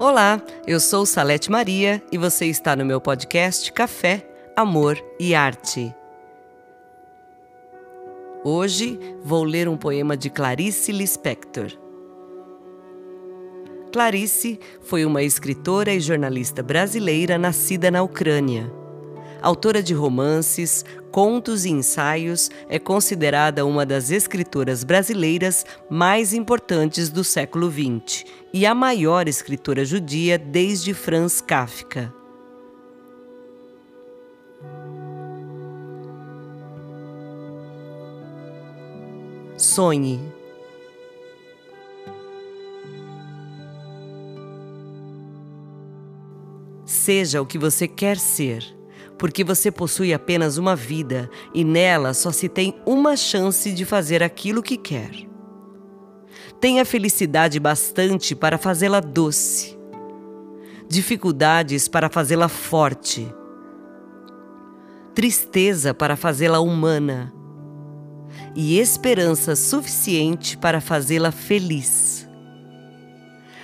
[0.00, 4.24] Olá, eu sou Salete Maria e você está no meu podcast Café,
[4.54, 5.92] Amor e Arte.
[8.44, 11.76] Hoje vou ler um poema de Clarice Lispector.
[13.92, 18.72] Clarice foi uma escritora e jornalista brasileira nascida na Ucrânia.
[19.40, 27.22] Autora de romances, contos e ensaios, é considerada uma das escritoras brasileiras mais importantes do
[27.22, 32.12] século XX e a maior escritora judia desde Franz Kafka.
[39.56, 40.20] Sonhe.
[46.84, 48.77] Seja o que você quer ser
[49.18, 54.22] porque você possui apenas uma vida e nela só se tem uma chance de fazer
[54.22, 55.10] aquilo que quer.
[56.60, 59.76] Tenha felicidade bastante para fazê-la doce,
[60.88, 63.32] dificuldades para fazê-la forte,
[65.14, 67.32] tristeza para fazê-la humana
[68.54, 72.28] e esperança suficiente para fazê-la feliz.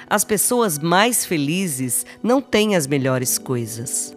[0.09, 4.17] As pessoas mais felizes não têm as melhores coisas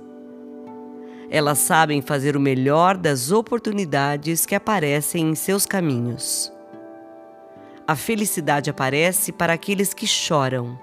[1.29, 6.51] elas sabem fazer o melhor das oportunidades que aparecem em seus caminhos.
[7.85, 10.77] A felicidade aparece para aqueles que choram,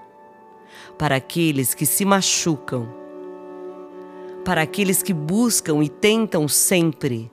[0.97, 2.87] para aqueles que se machucam,
[4.43, 7.31] para aqueles que buscam e tentam sempre,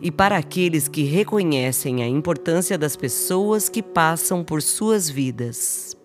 [0.00, 5.95] e para aqueles que reconhecem a importância das pessoas que passam por suas vidas.